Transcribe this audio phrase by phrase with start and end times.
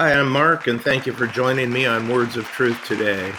[0.00, 3.34] Hi, I'm Mark, and thank you for joining me on Words of Truth today.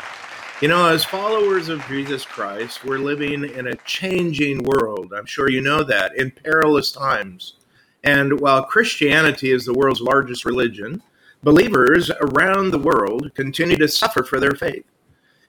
[0.62, 5.12] You know, as followers of Jesus Christ, we're living in a changing world.
[5.12, 7.56] I'm sure you know that, in perilous times.
[8.04, 11.02] And while Christianity is the world's largest religion,
[11.42, 14.86] believers around the world continue to suffer for their faith.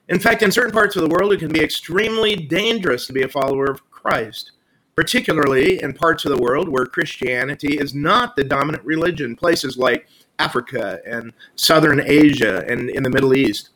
[0.09, 3.21] In fact, in certain parts of the world, it can be extremely dangerous to be
[3.21, 4.53] a follower of Christ,
[4.95, 10.07] particularly in parts of the world where Christianity is not the dominant religion, places like
[10.39, 13.69] Africa and Southern Asia and in the Middle East.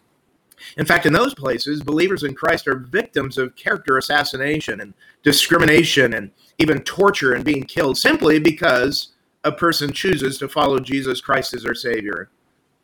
[0.77, 4.93] In fact, in those places, believers in Christ are victims of character assassination and
[5.23, 9.09] discrimination and even torture and being killed simply because
[9.43, 12.29] a person chooses to follow Jesus Christ as their Savior.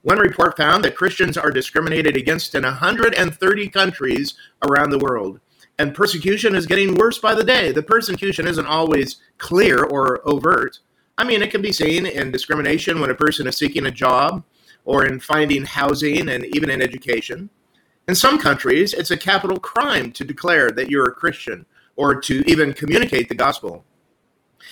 [0.03, 4.35] One report found that Christians are discriminated against in 130 countries
[4.67, 5.39] around the world.
[5.79, 7.71] And persecution is getting worse by the day.
[7.71, 10.79] The persecution isn't always clear or overt.
[11.17, 14.43] I mean, it can be seen in discrimination when a person is seeking a job
[14.85, 17.49] or in finding housing and even in education.
[18.07, 21.65] In some countries, it's a capital crime to declare that you're a Christian
[21.95, 23.85] or to even communicate the gospel.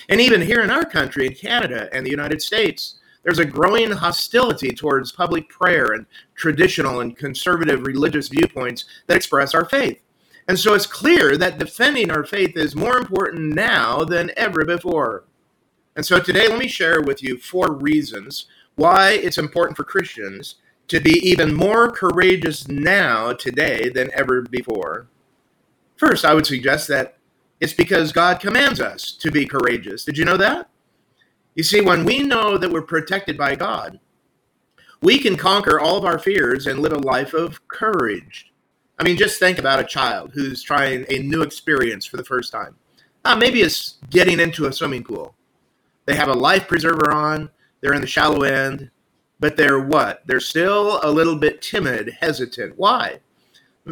[0.09, 3.91] And even here in our country, in Canada and the United States, there's a growing
[3.91, 6.05] hostility towards public prayer and
[6.35, 10.01] traditional and conservative religious viewpoints that express our faith.
[10.47, 15.25] And so it's clear that defending our faith is more important now than ever before.
[15.95, 20.55] And so today, let me share with you four reasons why it's important for Christians
[20.87, 25.07] to be even more courageous now, today, than ever before.
[25.95, 27.17] First, I would suggest that
[27.59, 30.03] it's because God commands us to be courageous.
[30.03, 30.69] Did you know that?
[31.55, 33.99] You see, when we know that we're protected by God,
[35.01, 38.50] we can conquer all of our fears and live a life of courage.
[39.01, 42.51] I mean, just think about a child who's trying a new experience for the first
[42.51, 42.75] time.
[43.25, 45.33] Uh, maybe it's getting into a swimming pool.
[46.05, 47.49] They have a life preserver on.
[47.81, 48.91] They're in the shallow end,
[49.39, 50.21] but they're what?
[50.27, 52.77] They're still a little bit timid, hesitant.
[52.77, 53.21] Why?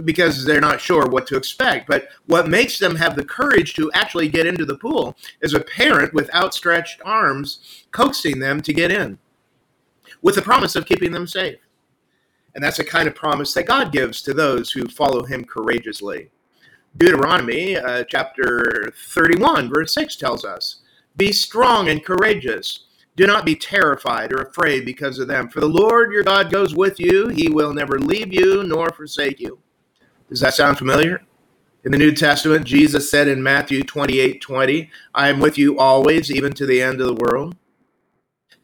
[0.06, 1.88] Because they're not sure what to expect.
[1.88, 5.60] But what makes them have the courage to actually get into the pool is a
[5.60, 9.18] parent with outstretched arms coaxing them to get in
[10.22, 11.58] with the promise of keeping them safe.
[12.56, 16.30] And that's the kind of promise that God gives to those who follow him courageously.
[16.98, 20.82] Deuteronomy uh, chapter 31, verse 6 tells us
[21.18, 22.86] be strong and courageous.
[23.16, 25.50] Do not be terrified or afraid because of them.
[25.50, 27.28] For the Lord your God goes with you.
[27.28, 29.60] He will never leave you nor forsake you.
[30.30, 31.22] Does that sound familiar?
[31.84, 36.32] In the New Testament, Jesus said in Matthew 28 20, I am with you always,
[36.32, 37.56] even to the end of the world.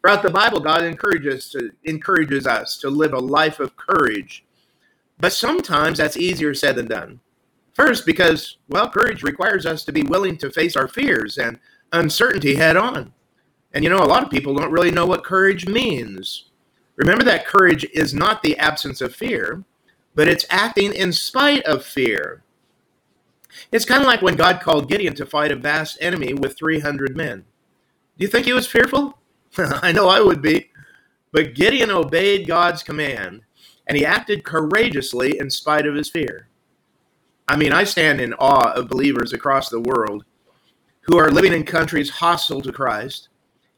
[0.05, 4.45] Throughout the Bible, God encourages, to, encourages us to live a life of courage.
[5.19, 7.21] But sometimes that's easier said than done.
[7.73, 11.57] First, because, well, courage requires us to be willing to face our fears and
[11.91, 13.13] uncertainty head on.
[13.73, 16.51] And you know, a lot of people don't really know what courage means.
[16.97, 19.63] Remember that courage is not the absence of fear,
[20.13, 22.43] but it's acting in spite of fear.
[23.71, 27.17] It's kind of like when God called Gideon to fight a vast enemy with 300
[27.17, 27.45] men.
[28.19, 29.17] Do you think he was fearful?
[29.81, 30.69] I know I would be.
[31.31, 33.41] But Gideon obeyed God's command
[33.87, 36.47] and he acted courageously in spite of his fear.
[37.47, 40.25] I mean, I stand in awe of believers across the world
[41.01, 43.29] who are living in countries hostile to Christ,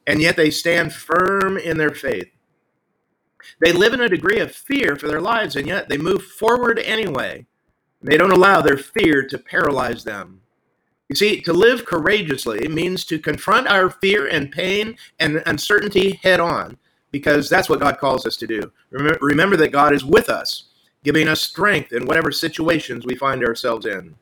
[0.05, 2.29] and yet they stand firm in their faith.
[3.59, 6.79] They live in a degree of fear for their lives, and yet they move forward
[6.79, 7.45] anyway.
[8.01, 10.41] They don't allow their fear to paralyze them.
[11.09, 16.39] You see, to live courageously means to confront our fear and pain and uncertainty head
[16.39, 16.77] on,
[17.11, 18.71] because that's what God calls us to do.
[18.91, 20.65] Remember that God is with us,
[21.03, 24.15] giving us strength in whatever situations we find ourselves in.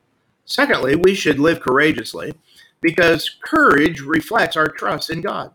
[0.45, 2.33] Secondly, we should live courageously
[2.81, 5.51] because courage reflects our trust in God.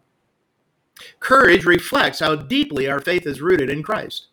[1.21, 4.27] Courage reflects how deeply our faith is rooted in Christ.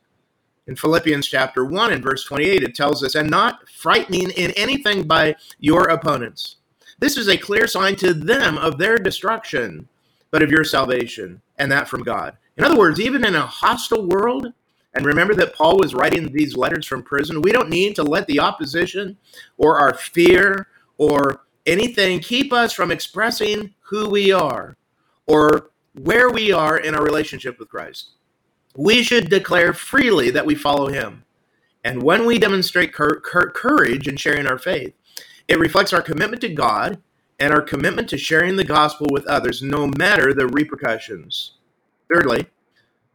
[0.66, 5.03] In Philippians chapter 1 and verse 28, it tells us, and not frightening in anything
[5.03, 6.56] by your opponents.
[7.00, 9.88] This is a clear sign to them of their destruction,
[10.31, 12.38] but of your salvation, and that from God.
[12.58, 14.51] In other words, even in a hostile world,
[14.94, 18.25] and remember that Paul was writing these letters from prison, we don't need to let
[18.25, 19.18] the opposition
[19.57, 20.68] or our fear
[20.98, 24.75] or anything keep us from expressing who we are
[25.27, 28.12] or where we are in our relationship with Christ.
[28.75, 31.25] We should declare freely that we follow him.
[31.83, 34.94] And when we demonstrate courage in sharing our faith,
[35.48, 37.02] it reflects our commitment to God
[37.40, 41.54] and our commitment to sharing the gospel with others, no matter the repercussions.
[42.12, 42.48] Thirdly,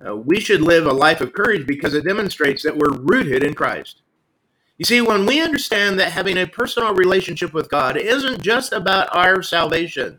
[0.06, 3.55] uh, we should live a life of courage because it demonstrates that we're rooted in
[3.55, 4.02] Christ.
[4.79, 9.14] You see, when we understand that having a personal relationship with God isn't just about
[9.14, 10.19] our salvation,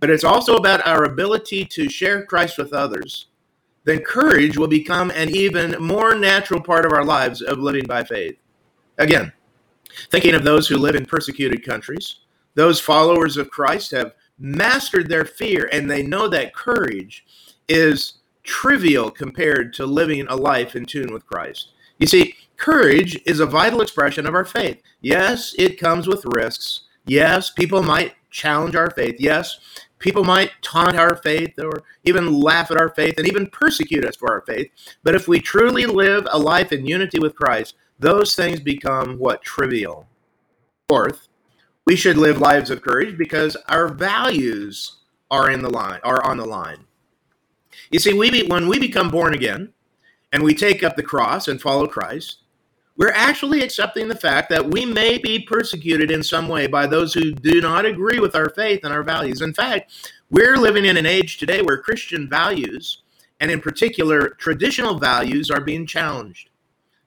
[0.00, 3.26] but it's also about our ability to share Christ with others,
[3.84, 8.04] then courage will become an even more natural part of our lives of living by
[8.04, 8.36] faith.
[8.96, 9.32] Again,
[10.10, 12.20] thinking of those who live in persecuted countries,
[12.54, 17.24] those followers of Christ have mastered their fear and they know that courage
[17.68, 21.70] is trivial compared to living a life in tune with Christ.
[21.98, 24.80] You see, courage is a vital expression of our faith.
[25.00, 26.82] Yes, it comes with risks.
[27.06, 29.16] Yes, people might challenge our faith.
[29.18, 29.58] Yes,
[29.98, 34.16] people might taunt our faith or even laugh at our faith and even persecute us
[34.16, 34.70] for our faith.
[35.02, 39.42] But if we truly live a life in unity with Christ, those things become what?
[39.42, 40.06] Trivial.
[40.88, 41.28] Fourth,
[41.84, 44.98] we should live lives of courage because our values
[45.30, 46.84] are in the line, are on the line.
[47.90, 49.72] You see, we be, when we become born again
[50.32, 52.38] and we take up the cross and follow Christ,
[52.98, 57.14] we're actually accepting the fact that we may be persecuted in some way by those
[57.14, 59.40] who do not agree with our faith and our values.
[59.40, 63.02] In fact, we're living in an age today where Christian values,
[63.40, 66.50] and in particular traditional values, are being challenged.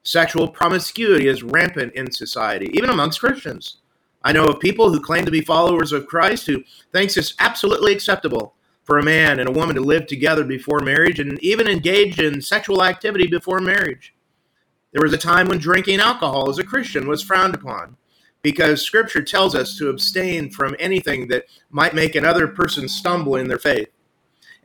[0.04, 3.78] Sexual promiscuity is rampant in society, even amongst Christians.
[4.24, 7.94] I know of people who claim to be followers of Christ who thinks it's absolutely
[7.94, 12.20] acceptable for a man and a woman to live together before marriage and even engage
[12.20, 14.14] in sexual activity before marriage.
[14.92, 17.98] There was a time when drinking alcohol as a Christian was frowned upon
[18.42, 23.48] because scripture tells us to abstain from anything that might make another person stumble in
[23.48, 23.90] their faith.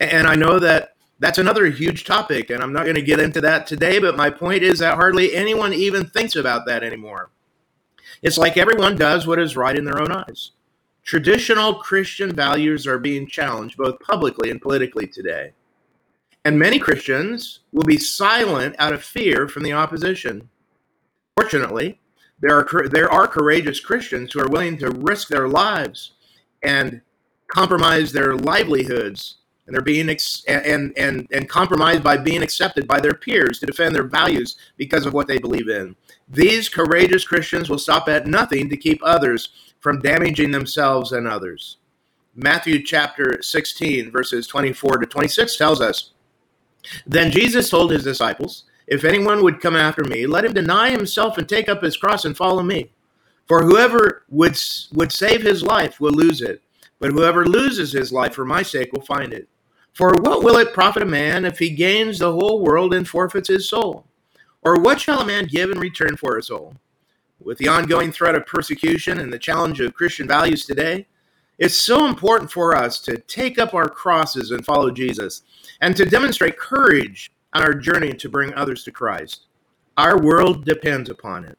[0.01, 3.41] And I know that that's another huge topic, and I'm not going to get into
[3.41, 7.31] that today, but my point is that hardly anyone even thinks about that anymore.
[8.23, 10.53] It's like everyone does what is right in their own eyes.
[11.05, 15.53] Traditional Christian values are being challenged both publicly and politically today.
[16.45, 20.49] And many Christians will be silent out of fear from the opposition.
[21.37, 22.01] Fortunately,
[22.41, 26.13] there are, there are courageous Christians who are willing to risk their lives
[26.63, 27.01] and
[27.49, 33.01] compromise their livelihoods and they're being ex- and and and compromised by being accepted by
[33.01, 35.97] their peers to defend their values because of what they believe in.
[36.29, 41.79] These courageous Christians will stop at nothing to keep others from damaging themselves and others.
[42.35, 46.11] Matthew chapter 16 verses 24 to 26 tells us
[47.07, 51.39] then Jesus told his disciples, If anyone would come after me, let him deny himself
[51.39, 52.91] and take up his cross and follow me.
[53.47, 54.59] For whoever would,
[54.93, 56.63] would save his life will lose it,
[56.99, 59.49] but whoever loses his life for my sake will find it.
[59.97, 63.49] For what will it profit a man if he gains the whole world and forfeits
[63.49, 64.05] his soul?
[64.61, 66.75] Or what shall a man give in return for his soul?
[67.43, 71.07] With the ongoing threat of persecution and the challenge of Christian values today,
[71.59, 75.41] it's so important for us to take up our crosses and follow Jesus
[75.81, 79.47] and to demonstrate courage on our journey to bring others to Christ.
[79.97, 81.57] Our world depends upon it.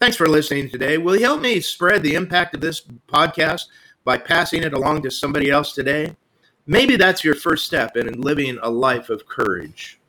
[0.00, 0.98] Thanks for listening today.
[0.98, 3.68] Will you help me spread the impact of this podcast
[4.04, 6.14] by passing it along to somebody else today?
[6.66, 10.00] Maybe that's your first step in living a life of courage.